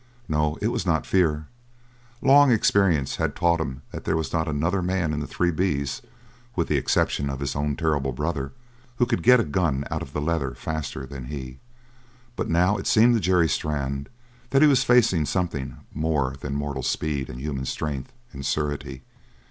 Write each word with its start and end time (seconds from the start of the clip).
No, 0.27 0.57
it 0.63 0.69
was 0.69 0.83
not 0.83 1.05
fear. 1.05 1.45
Long 2.23 2.51
experience 2.51 3.17
had 3.17 3.35
taught 3.35 3.61
him 3.61 3.83
that 3.91 4.03
there 4.03 4.17
was 4.17 4.33
not 4.33 4.47
another 4.47 4.81
man 4.81 5.13
in 5.13 5.19
the 5.19 5.27
Three 5.27 5.51
B's, 5.51 6.01
with 6.55 6.67
the 6.67 6.75
exception 6.75 7.29
of 7.29 7.39
his 7.39 7.55
own 7.55 7.75
terrible 7.75 8.11
brother, 8.11 8.51
who 8.95 9.05
could 9.05 9.21
get 9.21 9.39
a 9.39 9.43
gun 9.43 9.85
out 9.91 10.01
of 10.01 10.13
the 10.13 10.19
leather 10.19 10.55
faster 10.55 11.05
than 11.05 11.25
he, 11.25 11.59
but 12.35 12.49
now 12.49 12.77
it 12.77 12.87
seemed 12.87 13.13
to 13.13 13.19
Jerry 13.19 13.47
Strann 13.47 14.07
that 14.49 14.63
he 14.63 14.67
was 14.67 14.83
facing 14.83 15.27
something 15.27 15.77
more 15.93 16.33
than 16.41 16.55
mortal 16.55 16.81
speed 16.81 17.29
and 17.29 17.39
human 17.39 17.65
strength 17.65 18.11
and 18.33 18.43
surety. 18.43 19.03